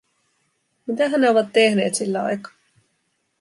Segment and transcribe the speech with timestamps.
[0.85, 2.53] Mitähän ne ovat tehneet sillä aikaa?